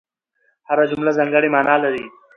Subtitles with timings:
[0.67, 2.05] هره جمله ځانګړې مانا لري.